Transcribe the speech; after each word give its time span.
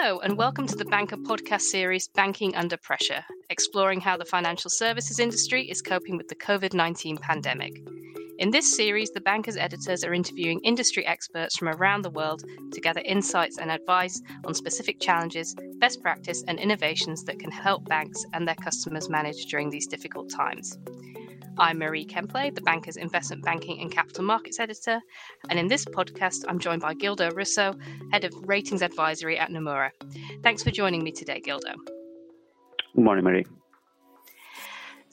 Hello, 0.00 0.20
and 0.20 0.38
welcome 0.38 0.64
to 0.68 0.76
the 0.76 0.84
Banker 0.84 1.16
podcast 1.16 1.62
series 1.62 2.06
Banking 2.06 2.54
Under 2.54 2.76
Pressure, 2.76 3.24
exploring 3.50 4.00
how 4.00 4.16
the 4.16 4.24
financial 4.24 4.70
services 4.70 5.18
industry 5.18 5.68
is 5.68 5.82
coping 5.82 6.16
with 6.16 6.28
the 6.28 6.36
COVID 6.36 6.72
19 6.72 7.16
pandemic. 7.16 7.82
In 8.38 8.52
this 8.52 8.76
series, 8.76 9.10
the 9.10 9.20
Bankers 9.20 9.56
editors 9.56 10.04
are 10.04 10.14
interviewing 10.14 10.60
industry 10.60 11.04
experts 11.04 11.56
from 11.56 11.66
around 11.66 12.02
the 12.02 12.10
world 12.10 12.44
to 12.72 12.80
gather 12.80 13.00
insights 13.00 13.58
and 13.58 13.72
advice 13.72 14.22
on 14.44 14.54
specific 14.54 15.00
challenges, 15.00 15.56
best 15.80 16.00
practice, 16.00 16.44
and 16.46 16.60
innovations 16.60 17.24
that 17.24 17.40
can 17.40 17.50
help 17.50 17.84
banks 17.88 18.24
and 18.34 18.46
their 18.46 18.54
customers 18.54 19.10
manage 19.10 19.46
during 19.46 19.68
these 19.68 19.88
difficult 19.88 20.30
times. 20.30 20.78
I'm 21.60 21.78
Marie 21.78 22.06
Kemplay, 22.06 22.54
the 22.54 22.60
banker's 22.60 22.96
investment 22.96 23.44
banking 23.44 23.80
and 23.80 23.90
capital 23.90 24.22
markets 24.22 24.60
editor. 24.60 25.00
And 25.50 25.58
in 25.58 25.66
this 25.66 25.84
podcast, 25.84 26.44
I'm 26.46 26.60
joined 26.60 26.82
by 26.82 26.94
Gildo 26.94 27.34
Russo, 27.34 27.74
head 28.12 28.24
of 28.24 28.32
ratings 28.46 28.80
advisory 28.80 29.38
at 29.38 29.50
Nomura. 29.50 29.90
Thanks 30.44 30.62
for 30.62 30.70
joining 30.70 31.02
me 31.02 31.10
today, 31.10 31.40
Gildo. 31.44 31.74
Good 32.94 33.04
morning, 33.04 33.24
Marie. 33.24 33.44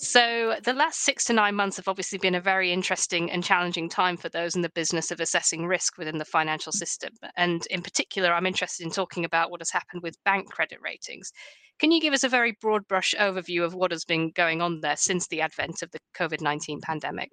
So, 0.05 0.55
the 0.63 0.73
last 0.73 1.01
six 1.01 1.23
to 1.25 1.33
nine 1.33 1.55
months 1.55 1.77
have 1.77 1.87
obviously 1.87 2.19
been 2.19 2.35
a 2.35 2.39
very 2.41 2.71
interesting 2.71 3.31
and 3.31 3.43
challenging 3.43 3.89
time 3.89 4.17
for 4.17 4.29
those 4.29 4.55
in 4.55 4.61
the 4.61 4.69
business 4.69 5.09
of 5.09 5.19
assessing 5.19 5.65
risk 5.65 5.97
within 5.97 6.19
the 6.19 6.25
financial 6.25 6.71
system. 6.71 7.11
And 7.35 7.65
in 7.71 7.81
particular, 7.81 8.31
I'm 8.31 8.45
interested 8.45 8.85
in 8.85 8.91
talking 8.91 9.25
about 9.25 9.49
what 9.49 9.61
has 9.61 9.71
happened 9.71 10.03
with 10.03 10.23
bank 10.23 10.51
credit 10.51 10.77
ratings. 10.83 11.31
Can 11.79 11.91
you 11.91 11.99
give 11.99 12.13
us 12.13 12.23
a 12.23 12.29
very 12.29 12.55
broad 12.61 12.87
brush 12.87 13.15
overview 13.19 13.63
of 13.63 13.73
what 13.73 13.89
has 13.89 14.05
been 14.05 14.29
going 14.29 14.61
on 14.61 14.81
there 14.81 14.95
since 14.95 15.27
the 15.27 15.41
advent 15.41 15.81
of 15.81 15.89
the 15.89 15.99
COVID 16.15 16.39
19 16.39 16.81
pandemic? 16.81 17.31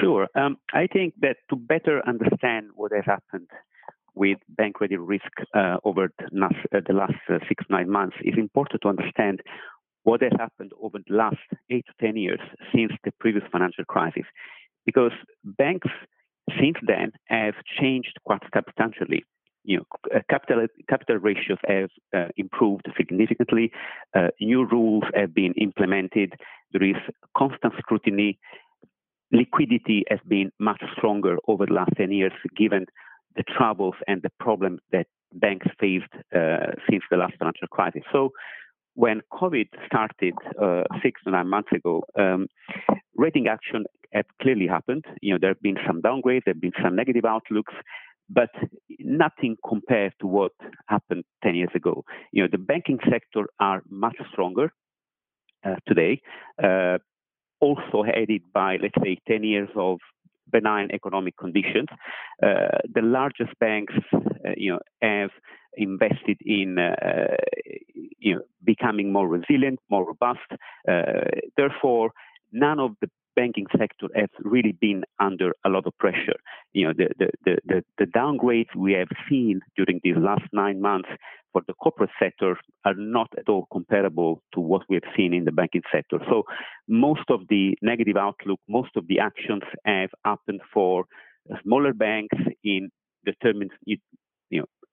Sure. 0.00 0.26
Um, 0.34 0.56
I 0.74 0.88
think 0.88 1.14
that 1.20 1.36
to 1.50 1.56
better 1.56 2.02
understand 2.08 2.70
what 2.74 2.90
has 2.92 3.04
happened 3.06 3.48
with 4.16 4.38
bank 4.48 4.74
credit 4.74 4.98
risk 4.98 5.30
uh, 5.54 5.76
over 5.84 6.10
the 6.18 6.28
last, 6.32 6.56
uh, 6.74 6.80
the 6.84 6.92
last 6.92 7.14
uh, 7.30 7.38
six, 7.46 7.64
nine 7.70 7.88
months, 7.88 8.16
it's 8.22 8.36
important 8.36 8.82
to 8.82 8.88
understand 8.88 9.40
what 10.04 10.22
has 10.22 10.32
happened 10.38 10.72
over 10.82 10.98
the 10.98 11.14
last 11.14 11.36
eight 11.70 11.84
to 11.86 12.06
10 12.06 12.16
years 12.16 12.40
since 12.74 12.92
the 13.04 13.12
previous 13.20 13.44
financial 13.52 13.84
crisis. 13.84 14.24
Because 14.86 15.12
banks 15.44 15.88
since 16.58 16.76
then 16.86 17.12
have 17.26 17.54
changed 17.80 18.16
quite 18.24 18.42
substantially. 18.54 19.24
You 19.64 19.78
know, 19.78 19.84
uh, 20.14 20.20
capital, 20.30 20.66
capital 20.88 21.16
ratios 21.16 21.58
have 21.66 21.90
uh, 22.16 22.28
improved 22.36 22.86
significantly. 22.96 23.70
Uh, 24.16 24.28
new 24.40 24.64
rules 24.64 25.04
have 25.14 25.34
been 25.34 25.52
implemented. 25.54 26.32
There 26.72 26.88
is 26.88 26.96
constant 27.36 27.74
scrutiny. 27.78 28.38
Liquidity 29.30 30.04
has 30.08 30.20
been 30.26 30.50
much 30.58 30.82
stronger 30.96 31.36
over 31.48 31.66
the 31.66 31.74
last 31.74 31.90
10 31.98 32.12
years, 32.12 32.32
given 32.56 32.86
the 33.36 33.42
troubles 33.42 33.94
and 34.06 34.22
the 34.22 34.30
problems 34.40 34.80
that 34.92 35.06
banks 35.34 35.66
faced 35.78 36.12
uh, 36.34 36.72
since 36.88 37.02
the 37.10 37.16
last 37.16 37.34
financial 37.38 37.68
crisis. 37.68 38.02
So 38.10 38.30
when 38.98 39.20
COVID 39.32 39.68
started 39.86 40.34
uh, 40.60 40.82
six 41.04 41.22
to 41.22 41.30
nine 41.30 41.48
months 41.48 41.68
ago, 41.72 42.02
um, 42.18 42.48
rating 43.16 43.46
action 43.46 43.84
had 44.12 44.24
clearly 44.42 44.66
happened. 44.66 45.04
You 45.22 45.34
know, 45.34 45.38
there 45.40 45.50
have 45.50 45.62
been 45.62 45.78
some 45.86 46.02
downgrades, 46.02 46.42
there 46.44 46.54
have 46.54 46.60
been 46.60 46.72
some 46.82 46.96
negative 46.96 47.24
outlooks, 47.24 47.74
but 48.28 48.50
nothing 48.98 49.56
compared 49.64 50.14
to 50.20 50.26
what 50.26 50.50
happened 50.88 51.22
10 51.44 51.54
years 51.54 51.70
ago. 51.76 52.04
You 52.32 52.42
know, 52.42 52.48
the 52.50 52.58
banking 52.58 52.98
sector 53.08 53.46
are 53.60 53.82
much 53.88 54.16
stronger 54.32 54.72
uh, 55.64 55.76
today, 55.86 56.20
uh, 56.60 56.98
also 57.60 58.02
aided 58.12 58.42
by, 58.52 58.78
let's 58.82 59.00
say, 59.00 59.16
10 59.28 59.44
years 59.44 59.68
of 59.76 59.98
benign 60.50 60.88
economic 60.92 61.36
conditions. 61.36 61.86
Uh, 62.42 62.78
the 62.92 63.02
largest 63.02 63.56
banks, 63.60 63.94
uh, 64.12 64.18
you 64.56 64.72
know, 64.72 64.80
have 65.02 65.30
invested 65.78 66.38
in 66.44 66.78
uh, 66.78 67.36
you 68.18 68.34
know, 68.34 68.42
becoming 68.64 69.12
more 69.12 69.28
resilient, 69.28 69.78
more 69.90 70.06
robust. 70.06 70.50
Uh, 70.88 71.24
therefore, 71.56 72.10
none 72.52 72.80
of 72.80 72.92
the 73.00 73.08
banking 73.36 73.66
sector 73.78 74.08
has 74.16 74.28
really 74.42 74.72
been 74.80 75.04
under 75.20 75.52
a 75.64 75.68
lot 75.68 75.86
of 75.86 75.96
pressure. 75.98 76.38
You 76.72 76.88
know, 76.88 76.92
the, 76.96 77.08
the, 77.44 77.56
the, 77.64 77.84
the, 77.98 78.06
downgrades 78.06 78.74
we 78.76 78.94
have 78.94 79.08
seen 79.30 79.60
during 79.76 80.00
these 80.02 80.16
last 80.16 80.42
nine 80.52 80.80
months 80.80 81.08
for 81.52 81.62
the 81.68 81.74
corporate 81.74 82.10
sector 82.20 82.58
are 82.84 82.94
not 82.96 83.28
at 83.38 83.48
all 83.48 83.68
comparable 83.72 84.42
to 84.54 84.60
what 84.60 84.82
we 84.88 84.96
have 84.96 85.14
seen 85.16 85.32
in 85.32 85.44
the 85.44 85.52
banking 85.52 85.82
sector. 85.92 86.18
So 86.28 86.42
most 86.88 87.30
of 87.30 87.42
the 87.48 87.76
negative 87.80 88.16
outlook, 88.16 88.58
most 88.68 88.90
of 88.96 89.06
the 89.06 89.20
actions 89.20 89.62
have 89.84 90.10
happened 90.24 90.62
for 90.74 91.04
smaller 91.62 91.92
banks 91.92 92.36
in 92.64 92.90
determined 93.24 93.70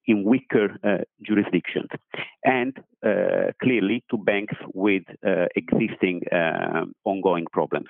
in 0.07 0.23
weaker 0.23 0.77
uh, 0.83 1.03
jurisdictions, 1.21 1.89
and 2.43 2.77
uh, 3.05 3.51
clearly 3.61 4.03
to 4.09 4.17
banks 4.17 4.55
with 4.73 5.03
uh, 5.25 5.45
existing 5.55 6.21
um, 6.31 6.93
ongoing 7.05 7.45
problems. 7.51 7.87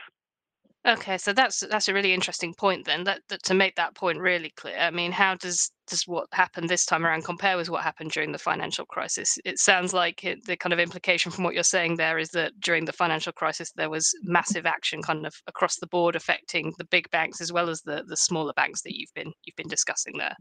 Okay, 0.88 1.18
so 1.18 1.34
that's 1.34 1.62
that's 1.62 1.88
a 1.88 1.94
really 1.96 2.14
interesting 2.14 2.54
point 2.54 2.86
then. 2.86 3.06
That, 3.06 3.22
that 3.30 3.42
to 3.44 3.56
make 3.56 3.74
that 3.76 3.96
point 3.96 4.20
really 4.20 4.52
clear. 4.56 4.78
I 4.78 4.92
mean, 4.92 5.12
how 5.12 5.34
does 5.34 5.72
does 5.88 6.04
what 6.06 6.28
happened 6.32 6.70
this 6.70 6.86
time 6.86 7.06
around 7.06 7.24
compare 7.24 7.58
with 7.58 7.72
what 7.72 7.82
happened 7.82 8.12
during 8.12 8.32
the 8.32 8.38
financial 8.38 8.86
crisis? 8.86 9.36
It 9.46 9.58
sounds 9.58 9.94
like 9.96 10.24
it, 10.24 10.46
the 10.46 10.56
kind 10.56 10.74
of 10.74 10.80
implication 10.80 11.32
from 11.32 11.44
what 11.44 11.56
you're 11.56 11.64
saying 11.64 11.96
there 11.96 12.20
is 12.20 12.30
that 12.30 12.54
during 12.60 12.86
the 12.86 12.94
financial 12.94 13.34
crisis 13.34 13.72
there 13.76 13.90
was 13.90 14.08
massive 14.22 14.68
action 14.68 15.02
kind 15.02 15.26
of 15.26 15.34
across 15.48 15.78
the 15.78 15.88
board 15.88 16.16
affecting 16.16 16.72
the 16.78 16.86
big 16.86 17.10
banks 17.10 17.42
as 17.42 17.52
well 17.52 17.68
as 17.68 17.82
the 17.82 18.04
the 18.08 18.18
smaller 18.18 18.54
banks 18.54 18.84
that 18.84 18.96
you've 18.96 19.14
been 19.16 19.34
you've 19.44 19.56
been 19.56 19.68
discussing 19.68 20.14
there. 20.20 20.36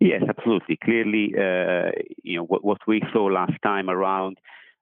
Yes, 0.00 0.22
absolutely. 0.28 0.78
Clearly, 0.82 1.32
uh, 1.38 1.90
you 2.22 2.38
know 2.38 2.44
what, 2.44 2.78
we 2.86 3.00
saw 3.12 3.24
last 3.24 3.54
time 3.62 3.88
around 3.88 4.36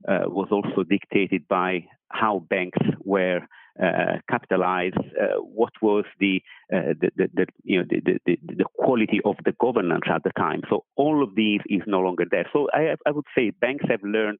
uh, 0.08 0.24
was 0.26 0.48
also 0.50 0.82
dictated 0.82 1.46
by 1.48 1.86
how 2.10 2.44
banks 2.50 2.78
were 3.04 3.40
uh, 3.82 4.18
capitalized, 4.30 4.96
what 5.40 5.72
was 5.82 6.04
the, 6.20 6.40
the, 6.70 7.46
you 7.64 7.78
know 7.80 7.86
the, 7.88 8.18
the, 8.26 8.64
quality 8.74 9.20
of 9.24 9.36
the 9.44 9.52
governance 9.60 10.04
at 10.12 10.22
the 10.24 10.30
time. 10.36 10.62
So 10.68 10.84
all 10.96 11.22
of 11.22 11.34
these 11.34 11.60
is 11.68 11.82
no 11.86 12.00
longer 12.00 12.24
there. 12.30 12.48
So 12.52 12.68
I, 12.72 12.94
I 13.06 13.10
would 13.10 13.24
say 13.36 13.50
banks 13.50 13.84
have 13.88 14.02
learned 14.02 14.38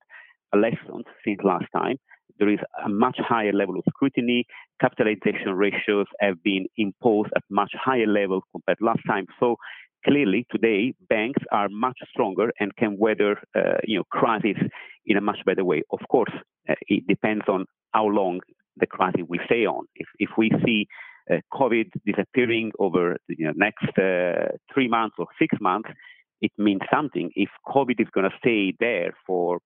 a 0.52 0.56
lesson 0.58 1.02
since 1.24 1.38
last 1.44 1.66
time. 1.74 1.96
There 2.38 2.48
is 2.48 2.58
a 2.84 2.88
much 2.88 3.16
higher 3.18 3.52
level 3.52 3.76
of 3.78 3.84
scrutiny. 3.88 4.44
Capitalization 4.80 5.52
ratios 5.54 6.06
have 6.20 6.42
been 6.42 6.66
imposed 6.76 7.30
at 7.36 7.42
much 7.48 7.72
higher 7.74 8.06
levels 8.06 8.42
compared 8.52 8.78
to 8.78 8.84
last 8.84 9.00
time. 9.06 9.26
So 9.38 9.56
clearly 10.06 10.46
today 10.50 10.94
banks 11.08 11.42
are 11.52 11.68
much 11.68 11.98
stronger 12.10 12.52
and 12.60 12.74
can 12.76 12.96
weather 12.98 13.38
uh, 13.56 13.78
you 13.84 13.98
know 13.98 14.04
crisis 14.10 14.56
in 15.06 15.16
a 15.16 15.20
much 15.20 15.38
better 15.44 15.64
way. 15.64 15.82
Of 15.90 16.00
course, 16.10 16.32
uh, 16.68 16.74
it 16.88 17.06
depends 17.06 17.44
on 17.48 17.66
how 17.92 18.06
long 18.06 18.40
the 18.76 18.86
crisis 18.86 19.22
will 19.28 19.40
stay 19.46 19.66
on. 19.66 19.86
If 19.94 20.08
if 20.18 20.30
we 20.36 20.50
see 20.64 20.86
uh, 21.30 21.36
COVID 21.52 21.90
disappearing 22.04 22.72
over 22.78 23.16
the 23.28 23.36
you 23.38 23.46
know, 23.46 23.52
next 23.56 23.98
uh, 23.98 24.56
three 24.72 24.88
months 24.88 25.16
or 25.18 25.26
six 25.38 25.56
months, 25.60 25.88
it 26.40 26.52
means 26.58 26.82
something. 26.92 27.30
If 27.34 27.48
COVID 27.66 28.00
is 28.00 28.08
going 28.12 28.28
to 28.28 28.36
stay 28.38 28.74
there 28.78 29.14
for 29.26 29.60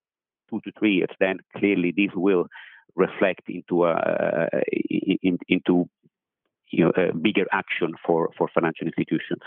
two 0.50 0.60
to 0.64 0.72
three 0.78 0.94
years, 0.94 1.10
then 1.18 1.38
clearly 1.56 1.92
this 1.96 2.10
will 2.14 2.46
reflect 2.94 3.42
into 3.48 3.84
a, 3.84 3.92
uh, 3.92 4.60
in, 5.22 5.38
into 5.48 5.88
you 6.70 6.84
know 6.84 6.92
bigger 7.22 7.46
action 7.52 7.94
for 8.06 8.30
for 8.36 8.48
financial 8.54 8.86
institutions. 8.86 9.42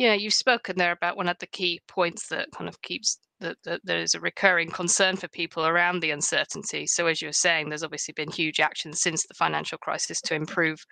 Yeah, 0.00 0.14
you've 0.14 0.32
spoken 0.32 0.78
there 0.78 0.92
about 0.92 1.18
one 1.18 1.28
of 1.28 1.38
the 1.40 1.46
key 1.46 1.82
points 1.86 2.28
that 2.28 2.50
kind 2.52 2.70
of 2.70 2.80
keeps 2.80 3.18
that, 3.40 3.58
that 3.64 3.82
there 3.84 4.00
is 4.00 4.14
a 4.14 4.20
recurring 4.20 4.70
concern 4.70 5.14
for 5.16 5.28
people 5.28 5.66
around 5.66 6.00
the 6.00 6.10
uncertainty. 6.10 6.86
So, 6.86 7.06
as 7.06 7.20
you 7.20 7.28
were 7.28 7.32
saying, 7.32 7.68
there's 7.68 7.82
obviously 7.82 8.14
been 8.14 8.30
huge 8.30 8.60
action 8.60 8.94
since 8.94 9.26
the 9.26 9.34
financial 9.34 9.76
crisis 9.76 10.22
to 10.22 10.34
improve 10.34 10.82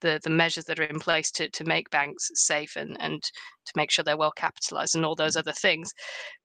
the, 0.00 0.18
the 0.24 0.30
measures 0.30 0.64
that 0.64 0.80
are 0.80 0.84
in 0.84 0.98
place 0.98 1.30
to, 1.32 1.50
to 1.50 1.64
make 1.64 1.90
banks 1.90 2.30
safe 2.36 2.76
and, 2.76 2.96
and 3.00 3.22
to 3.66 3.72
make 3.76 3.90
sure 3.90 4.04
they're 4.04 4.16
well 4.16 4.32
capitalized 4.32 4.94
and 4.94 5.04
all 5.04 5.14
those 5.14 5.36
other 5.36 5.52
things. 5.52 5.92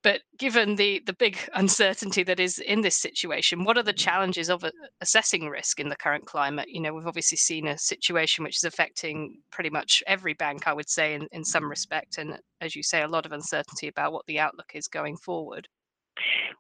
But 0.04 0.21
given 0.38 0.75
the, 0.75 1.01
the 1.06 1.13
big 1.13 1.38
uncertainty 1.56 2.24
that 2.24 2.39
is 2.39 2.60
in 2.60 2.81
this 2.81 2.98
situation, 2.98 3.63
what 3.63 3.77
are 3.77 3.83
the 3.83 3.94
challenges 3.94 4.50
of 4.50 4.63
assessing 5.01 5.48
risk 5.48 5.80
in 5.80 5.89
the 5.89 5.95
current 5.95 6.25
climate? 6.25 6.69
You 6.69 6.81
know, 6.81 6.94
we've 6.94 7.07
obviously 7.07 7.38
seen 7.38 7.68
a 7.68 7.77
situation 7.77 8.44
which 8.44 8.57
is 8.57 8.63
affecting 8.63 9.39
pretty 9.51 9.69
much 9.69 10.04
every 10.07 10.33
bank, 10.33 10.68
I 10.68 10.74
would 10.74 10.89
say, 10.89 11.13
in, 11.13 11.27
in 11.31 11.44
some 11.44 11.69
respect. 11.69 12.18
And 12.18 12.39
as 12.62 12.75
you 12.75 12.83
say, 12.83 13.04
a 13.04 13.07
lot 13.07 13.25
of 13.25 13.31
uncertainty 13.31 13.88
about 13.88 14.13
what 14.13 14.25
the 14.27 14.39
outlook 14.39 14.71
is 14.74 14.88
going 14.88 15.18
forward. 15.18 15.68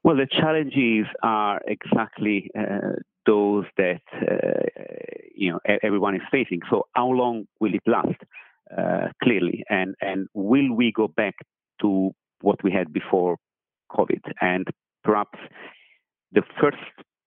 Well, 0.03 0.15
the 0.15 0.27
challenges 0.27 1.05
are 1.23 1.61
exactly 1.67 2.49
uh, 2.57 2.95
those 3.25 3.65
that 3.77 4.01
uh, 4.13 4.85
you 5.35 5.51
know 5.51 5.59
everyone 5.83 6.15
is 6.15 6.21
facing. 6.31 6.61
So, 6.69 6.87
how 6.93 7.09
long 7.09 7.45
will 7.59 7.73
it 7.73 7.83
last? 7.85 8.19
Uh, 8.77 9.07
clearly, 9.23 9.63
and 9.69 9.95
and 9.99 10.27
will 10.35 10.71
we 10.75 10.91
go 10.91 11.07
back 11.07 11.33
to 11.81 12.11
what 12.41 12.63
we 12.63 12.71
had 12.71 12.93
before 12.93 13.35
COVID? 13.91 14.21
And 14.41 14.67
perhaps 15.03 15.39
the 16.31 16.43
first 16.61 16.77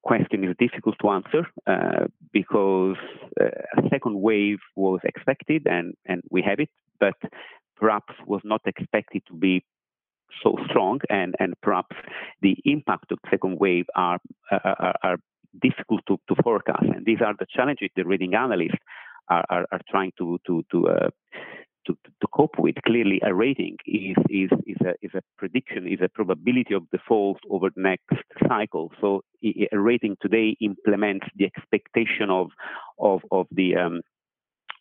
question 0.04 0.44
is 0.44 0.54
difficult 0.58 0.94
to 1.00 1.10
answer 1.10 1.46
uh, 1.66 2.06
because 2.32 2.96
uh, 3.40 3.46
a 3.76 3.88
second 3.90 4.20
wave 4.20 4.60
was 4.76 5.00
expected 5.02 5.66
and 5.66 5.94
and 6.06 6.22
we 6.30 6.42
have 6.42 6.60
it, 6.60 6.70
but 7.00 7.16
perhaps 7.76 8.14
was 8.24 8.42
not 8.44 8.60
expected 8.66 9.22
to 9.26 9.34
be 9.34 9.64
so 10.42 10.56
strong, 10.70 11.00
and, 11.10 11.34
and 11.38 11.54
perhaps 11.60 11.96
the 12.40 12.56
impact 12.64 13.10
of 13.12 13.18
second 13.30 13.58
wave 13.58 13.86
are, 13.94 14.18
are, 14.50 14.94
are 15.02 15.16
difficult 15.60 16.00
to, 16.08 16.18
to 16.28 16.42
forecast. 16.42 16.84
And 16.94 17.04
these 17.04 17.20
are 17.20 17.34
the 17.38 17.46
challenges 17.54 17.90
the 17.96 18.04
rating 18.04 18.34
analysts 18.34 18.78
are, 19.32 19.44
are, 19.50 19.66
are 19.72 19.80
trying 19.88 20.12
to 20.18 20.38
to 20.46 20.64
to, 20.70 20.88
uh, 20.88 21.10
to 21.86 21.92
to 22.20 22.26
cope 22.34 22.58
with. 22.58 22.76
Clearly, 22.86 23.20
a 23.24 23.32
rating 23.34 23.76
is 23.86 24.16
is 24.28 24.50
is 24.66 24.80
a 24.90 24.92
is 25.06 25.12
a 25.14 25.22
prediction, 25.38 25.86
is 25.86 26.00
a 26.02 26.08
probability 26.08 26.74
of 26.74 26.88
default 26.90 27.38
over 27.50 27.68
the 27.74 27.82
next 27.82 28.16
cycle. 28.48 28.92
So 29.00 29.22
a 29.44 29.78
rating 29.78 30.16
today 30.20 30.56
implements 30.60 31.26
the 31.36 31.46
expectation 31.46 32.30
of 32.30 32.48
of 32.98 33.20
of 33.30 33.46
the 33.50 33.76
um, 33.76 34.00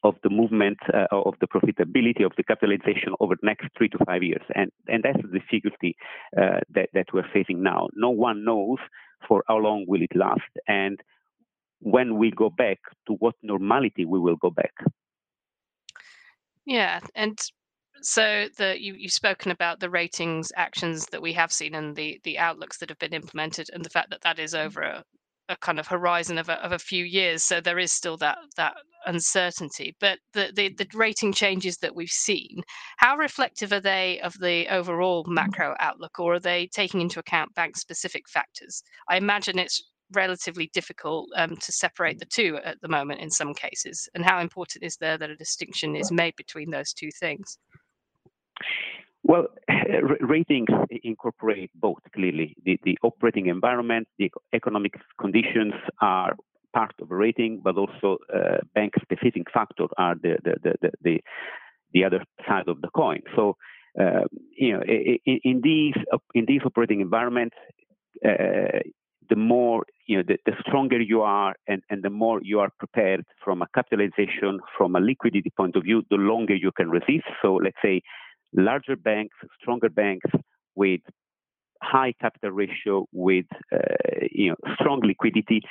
of 0.03 0.15
the 0.23 0.29
movement 0.29 0.79
uh, 0.93 1.05
of 1.11 1.35
the 1.41 1.47
profitability 1.47 2.25
of 2.25 2.31
the 2.37 2.43
capitalization 2.43 3.13
over 3.19 3.35
the 3.39 3.45
next 3.45 3.67
three 3.77 3.89
to 3.89 3.97
five 4.05 4.23
years, 4.23 4.45
and 4.55 4.71
and 4.87 5.03
that's 5.03 5.21
the 5.21 5.39
difficulty 5.39 5.95
uh, 6.37 6.59
that 6.75 6.89
that 6.93 7.07
we're 7.13 7.31
facing 7.33 7.61
now. 7.61 7.87
No 7.93 8.09
one 8.09 8.43
knows 8.43 8.79
for 9.27 9.43
how 9.47 9.57
long 9.57 9.85
will 9.87 10.01
it 10.01 10.15
last, 10.15 10.51
and 10.67 10.99
when 11.81 12.17
we 12.17 12.31
go 12.31 12.49
back 12.49 12.79
to 13.07 13.13
what 13.13 13.35
normality 13.41 14.05
we 14.05 14.19
will 14.19 14.37
go 14.37 14.49
back. 14.49 14.73
Yeah, 16.65 16.99
and 17.15 17.37
so 18.01 18.47
the 18.57 18.81
you 18.81 18.93
you've 18.93 19.11
spoken 19.11 19.51
about 19.51 19.79
the 19.79 19.89
ratings 19.89 20.51
actions 20.55 21.05
that 21.07 21.21
we 21.21 21.33
have 21.33 21.51
seen 21.51 21.75
and 21.75 21.95
the 21.95 22.19
the 22.23 22.37
outlooks 22.37 22.77
that 22.77 22.89
have 22.89 22.99
been 22.99 23.13
implemented 23.13 23.69
and 23.73 23.83
the 23.83 23.89
fact 23.89 24.09
that 24.11 24.21
that 24.21 24.39
is 24.39 24.55
over 24.55 24.81
a, 24.81 25.03
a 25.49 25.57
kind 25.57 25.79
of 25.79 25.87
horizon 25.87 26.37
of 26.37 26.49
a, 26.49 26.63
of 26.63 26.71
a 26.71 26.79
few 26.79 27.03
years. 27.03 27.43
So 27.43 27.61
there 27.61 27.79
is 27.79 27.91
still 27.91 28.17
that 28.17 28.37
that 28.57 28.75
uncertainty. 29.05 29.95
But 29.99 30.19
the, 30.33 30.51
the 30.55 30.73
the 30.73 30.87
rating 30.93 31.33
changes 31.33 31.77
that 31.77 31.95
we've 31.95 32.09
seen, 32.09 32.61
how 32.97 33.17
reflective 33.17 33.73
are 33.73 33.81
they 33.81 34.19
of 34.21 34.33
the 34.39 34.67
overall 34.69 35.25
macro 35.27 35.75
outlook, 35.79 36.19
or 36.19 36.35
are 36.35 36.39
they 36.39 36.67
taking 36.67 37.01
into 37.01 37.19
account 37.19 37.53
bank 37.55 37.77
specific 37.77 38.29
factors? 38.29 38.83
I 39.09 39.17
imagine 39.17 39.59
it's 39.59 39.90
relatively 40.13 40.69
difficult 40.73 41.29
um, 41.35 41.55
to 41.57 41.71
separate 41.71 42.19
the 42.19 42.25
two 42.25 42.59
at 42.63 42.79
the 42.81 42.87
moment 42.87 43.21
in 43.21 43.29
some 43.29 43.53
cases. 43.53 44.09
And 44.13 44.23
how 44.23 44.39
important 44.39 44.83
is 44.83 44.97
there 44.97 45.17
that 45.17 45.29
a 45.29 45.35
distinction 45.35 45.95
is 45.95 46.11
made 46.11 46.35
between 46.35 46.71
those 46.71 46.93
two 46.93 47.09
things? 47.19 47.57
Well, 49.23 49.47
ratings 50.21 50.69
incorporate 51.03 51.71
both 51.75 51.99
clearly. 52.13 52.55
The, 52.65 52.79
the 52.83 52.97
operating 53.03 53.47
environment, 53.47 54.07
the 54.17 54.31
economic 54.53 54.93
conditions 55.19 55.73
are 56.01 56.35
part 56.73 56.93
of 57.01 57.11
a 57.11 57.15
rating, 57.15 57.61
but 57.63 57.77
also 57.77 58.17
uh, 58.33 58.57
bank 58.73 58.93
specific 59.01 59.43
factors 59.53 59.89
are 59.97 60.15
the, 60.15 60.37
the, 60.43 60.55
the, 60.63 60.91
the, 61.01 61.19
the 61.93 62.03
other 62.03 62.23
side 62.47 62.67
of 62.67 62.81
the 62.81 62.89
coin. 62.95 63.21
So, 63.35 63.57
uh, 63.99 64.25
you 64.57 64.73
know, 64.73 64.81
in, 64.83 65.39
in, 65.43 65.61
these 65.61 65.95
in 66.33 66.45
these 66.47 66.61
operating 66.65 67.01
environments, 67.01 67.55
uh, 68.25 68.79
the 69.31 69.37
more 69.37 69.85
you 70.07 70.17
know, 70.17 70.23
the, 70.27 70.37
the, 70.45 70.51
stronger 70.67 70.99
you 70.99 71.21
are, 71.21 71.55
and, 71.65 71.81
and 71.89 72.03
the 72.03 72.09
more 72.09 72.41
you 72.43 72.59
are 72.59 72.69
prepared 72.77 73.23
from 73.43 73.61
a 73.61 73.67
capitalization, 73.73 74.59
from 74.77 74.93
a 74.97 74.99
liquidity 74.99 75.49
point 75.55 75.77
of 75.77 75.83
view, 75.83 76.03
the 76.09 76.17
longer 76.17 76.53
you 76.53 76.71
can 76.75 76.89
resist. 76.89 77.25
So 77.41 77.55
let's 77.55 77.77
say 77.81 78.01
larger 78.53 78.97
banks, 78.97 79.37
stronger 79.61 79.87
banks 79.87 80.29
with 80.75 80.99
high 81.81 82.13
capital 82.19 82.51
ratio, 82.51 83.05
with 83.13 83.45
uh, 83.73 83.77
you 84.29 84.49
know 84.49 84.73
strong 84.75 84.99
liquidity, 85.01 85.61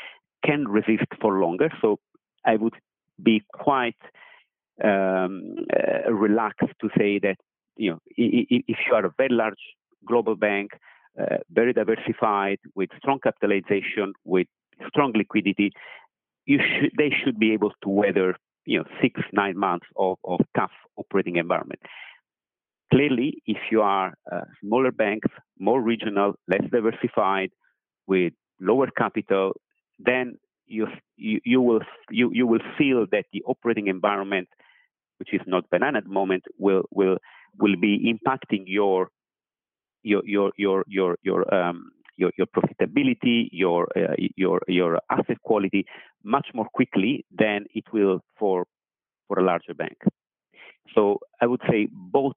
can 0.42 0.66
resist 0.66 1.10
for 1.20 1.38
longer. 1.38 1.68
So 1.82 1.98
I 2.46 2.56
would 2.56 2.76
be 3.22 3.42
quite 3.52 4.02
um, 4.82 5.56
uh, 5.70 6.10
relaxed 6.10 6.72
to 6.80 6.88
say 6.96 7.18
that 7.18 7.36
you 7.76 7.90
know 7.90 7.98
if 8.16 8.76
you 8.86 8.94
are 8.94 9.04
a 9.04 9.12
very 9.18 9.34
large 9.34 9.62
global 10.06 10.34
bank 10.34 10.70
uh, 11.18 11.38
very 11.50 11.72
diversified, 11.72 12.58
with 12.74 12.90
strong 12.98 13.18
capitalization, 13.22 14.12
with 14.24 14.46
strong 14.88 15.12
liquidity, 15.14 15.72
should, 16.46 16.92
they 16.96 17.10
should 17.22 17.38
be 17.38 17.52
able 17.52 17.72
to 17.82 17.88
weather 17.88 18.34
you 18.64 18.78
know 18.78 18.84
six 19.02 19.20
nine 19.32 19.56
months 19.56 19.86
of, 19.96 20.16
of 20.24 20.40
tough 20.56 20.72
operating 20.96 21.36
environment. 21.36 21.80
Clearly, 22.92 23.42
if 23.46 23.58
you 23.70 23.82
are 23.82 24.14
uh, 24.30 24.40
smaller 24.60 24.90
banks, 24.90 25.28
more 25.58 25.80
regional, 25.80 26.34
less 26.48 26.62
diversified, 26.72 27.50
with 28.06 28.32
lower 28.60 28.88
capital, 28.96 29.52
then 29.98 30.36
you, 30.66 30.88
you, 31.16 31.40
you 31.44 31.60
will 31.60 31.80
you, 32.10 32.30
you 32.32 32.46
will 32.46 32.60
feel 32.76 33.06
that 33.12 33.26
the 33.32 33.42
operating 33.46 33.86
environment, 33.86 34.48
which 35.18 35.32
is 35.32 35.40
not 35.46 35.70
benign 35.70 35.94
at 35.96 36.04
the 36.04 36.10
moment, 36.10 36.44
will 36.58 36.82
will 36.90 37.16
will 37.58 37.76
be 37.76 38.12
impacting 38.12 38.64
your 38.66 39.08
your 40.02 40.22
your 40.24 40.52
your 40.56 40.84
your 40.86 41.16
your 41.22 41.54
um, 41.54 41.90
your, 42.16 42.32
your 42.36 42.46
profitability, 42.46 43.48
your 43.52 43.88
uh, 43.96 44.14
your 44.36 44.60
your 44.68 45.00
asset 45.10 45.38
quality 45.42 45.86
much 46.22 46.48
more 46.54 46.68
quickly 46.72 47.24
than 47.36 47.66
it 47.74 47.84
will 47.92 48.20
for 48.38 48.66
for 49.28 49.38
a 49.38 49.44
larger 49.44 49.74
bank. 49.74 49.96
So 50.94 51.20
I 51.40 51.46
would 51.46 51.62
say 51.70 51.88
both 51.90 52.36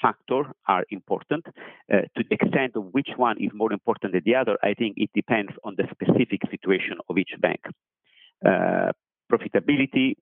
factors 0.00 0.46
are 0.66 0.84
important. 0.90 1.46
Uh, 1.92 2.02
to 2.16 2.24
the 2.28 2.34
extent 2.34 2.72
of 2.74 2.84
which 2.92 3.10
one 3.16 3.36
is 3.40 3.50
more 3.54 3.72
important 3.72 4.12
than 4.12 4.22
the 4.24 4.34
other, 4.34 4.58
I 4.62 4.74
think 4.74 4.94
it 4.96 5.10
depends 5.14 5.52
on 5.62 5.76
the 5.76 5.84
specific 5.92 6.40
situation 6.50 6.96
of 7.08 7.18
each 7.18 7.34
bank. 7.40 7.60
Uh, 8.44 8.90
profitability 9.30 10.16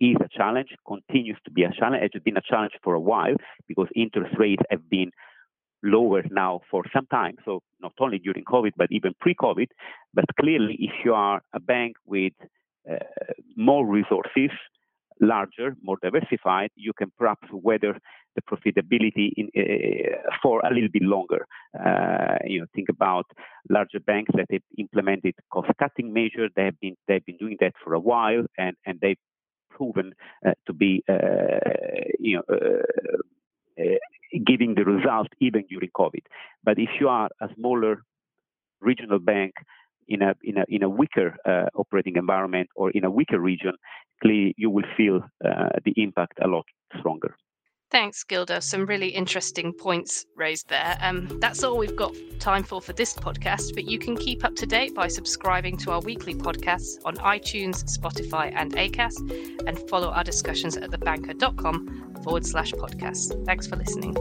is 0.00 0.16
a 0.20 0.28
challenge, 0.36 0.70
continues 0.86 1.38
to 1.44 1.50
be 1.50 1.62
a 1.62 1.72
challenge. 1.78 2.02
It 2.02 2.10
has 2.14 2.22
been 2.22 2.36
a 2.36 2.42
challenge 2.42 2.72
for 2.82 2.94
a 2.94 3.00
while 3.00 3.36
because 3.68 3.88
interest 3.94 4.34
rates 4.38 4.62
have 4.70 4.88
been 4.90 5.12
lower 5.82 6.22
now 6.30 6.60
for 6.70 6.84
some 6.94 7.06
time. 7.06 7.36
So 7.44 7.62
not 7.80 7.92
only 7.98 8.18
during 8.18 8.44
COVID, 8.44 8.72
but 8.76 8.88
even 8.90 9.14
pre-COVID. 9.20 9.68
But 10.14 10.24
clearly, 10.40 10.76
if 10.80 10.92
you 11.04 11.14
are 11.14 11.42
a 11.52 11.60
bank 11.60 11.96
with 12.06 12.32
uh, 12.90 12.96
more 13.56 13.86
resources, 13.86 14.50
larger, 15.20 15.76
more 15.82 15.98
diversified, 16.02 16.70
you 16.74 16.92
can 16.92 17.12
perhaps 17.18 17.48
weather 17.52 17.98
the 18.34 18.42
profitability 18.42 19.30
in, 19.36 19.48
uh, 19.56 20.30
for 20.42 20.60
a 20.60 20.72
little 20.72 20.88
bit 20.92 21.02
longer. 21.02 21.46
Uh, 21.78 22.38
you 22.44 22.60
know, 22.60 22.66
think 22.74 22.88
about 22.88 23.26
larger 23.68 24.00
banks 24.00 24.30
that 24.34 24.46
have 24.50 24.62
implemented 24.78 25.34
cost-cutting 25.52 26.12
measures. 26.12 26.50
They 26.56 26.64
have 26.64 26.80
been 26.80 26.96
they've 27.08 27.24
been 27.24 27.36
doing 27.36 27.56
that 27.60 27.74
for 27.84 27.94
a 27.94 28.00
while, 28.00 28.44
and 28.58 28.74
and 28.86 28.98
they've 29.00 29.18
proven 29.70 30.12
uh, 30.46 30.52
to 30.66 30.72
be 30.72 31.02
uh, 31.08 31.14
you 32.18 32.36
know 32.36 32.54
uh, 32.54 33.18
giving 34.52 34.74
the 34.74 34.84
result 34.84 35.28
even 35.40 35.62
during 35.68 35.90
COVID. 36.00 36.24
But 36.66 36.78
if 36.78 36.90
you 37.00 37.08
are 37.08 37.28
a 37.40 37.48
smaller 37.56 37.94
regional 38.80 39.18
bank 39.18 39.52
in 40.08 40.20
a 40.22 40.34
in 40.42 40.56
a 40.58 40.64
in 40.68 40.82
a 40.82 40.88
weaker 40.88 41.28
uh, 41.50 41.68
operating 41.82 42.16
environment 42.16 42.68
or 42.76 42.90
in 42.90 43.04
a 43.04 43.10
weaker 43.10 43.40
region, 43.40 43.74
clearly 44.20 44.54
you 44.56 44.70
will 44.70 44.88
feel 44.96 45.16
uh, 45.48 45.70
the 45.84 45.94
impact 45.96 46.36
a 46.44 46.48
lot 46.48 46.66
stronger. 46.98 47.36
Thanks, 47.90 48.24
Gildo. 48.24 48.62
Some 48.62 48.86
really 48.86 49.08
interesting 49.08 49.74
points 49.74 50.24
raised 50.34 50.70
there. 50.70 50.96
Um, 51.02 51.28
that's 51.40 51.62
all 51.62 51.76
we've 51.76 51.94
got 52.04 52.14
time 52.38 52.62
for 52.62 52.80
for 52.80 52.94
this 52.94 53.12
podcast, 53.14 53.74
but 53.74 53.84
you 53.84 53.98
can 53.98 54.16
keep 54.16 54.44
up 54.46 54.54
to 54.56 54.66
date 54.66 54.94
by 54.94 55.08
subscribing 55.08 55.76
to 55.78 55.90
our 55.92 56.00
weekly 56.00 56.34
podcasts 56.34 56.94
on 57.04 57.16
iTunes, 57.16 57.76
Spotify, 57.98 58.50
and 58.56 58.72
Acast, 58.76 59.20
and 59.66 59.78
follow 59.90 60.08
our 60.08 60.24
discussions 60.24 60.78
at 60.78 60.90
thebanker.com 60.90 62.11
forward 62.22 62.46
slash 62.46 62.72
podcasts. 62.72 63.44
Thanks 63.46 63.66
for 63.66 63.76
listening. 63.76 64.16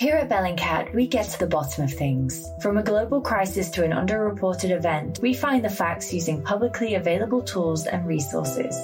Here 0.00 0.16
at 0.16 0.30
Bellingcat, 0.30 0.94
we 0.94 1.06
get 1.06 1.28
to 1.28 1.38
the 1.38 1.46
bottom 1.46 1.84
of 1.84 1.92
things. 1.92 2.42
From 2.62 2.78
a 2.78 2.82
global 2.82 3.20
crisis 3.20 3.68
to 3.72 3.84
an 3.84 3.90
underreported 3.90 4.70
event, 4.70 5.18
we 5.20 5.34
find 5.34 5.62
the 5.62 5.68
facts 5.68 6.10
using 6.10 6.42
publicly 6.42 6.94
available 6.94 7.42
tools 7.42 7.84
and 7.86 8.06
resources, 8.06 8.74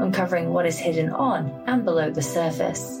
uncovering 0.00 0.52
what 0.52 0.66
is 0.66 0.76
hidden 0.76 1.10
on 1.10 1.62
and 1.68 1.84
below 1.84 2.10
the 2.10 2.20
surface. 2.20 3.00